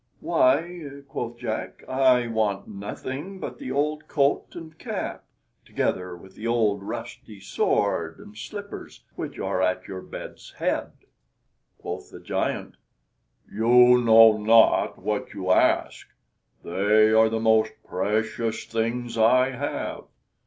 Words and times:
"Why," 0.19 1.01
quoth 1.07 1.37
Jack, 1.37 1.87
"I 1.87 2.25
want 2.25 2.67
nothing 2.67 3.39
but 3.39 3.59
the 3.59 3.71
old 3.71 4.07
coat 4.07 4.55
and 4.55 4.75
cap, 4.79 5.25
together 5.63 6.17
with 6.17 6.33
the 6.33 6.47
old 6.47 6.81
rusty 6.81 7.39
sword 7.39 8.17
and 8.17 8.35
slippers 8.35 9.03
which 9.15 9.37
are 9.37 9.61
at 9.61 9.87
your 9.87 10.01
bed's 10.01 10.53
head." 10.53 10.93
Quoth 11.77 12.09
the 12.09 12.19
giant: 12.19 12.77
"You 13.47 13.99
know 14.03 14.37
not 14.37 14.97
what 14.97 15.35
you 15.35 15.51
ask; 15.51 16.07
they 16.63 17.11
are 17.13 17.29
the 17.29 17.39
most 17.39 17.73
precious 17.87 18.65
things 18.65 19.19
I 19.19 19.51
have. 19.51 20.05